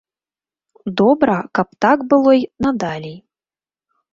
[1.01, 3.17] Добра, каб так было й надалей.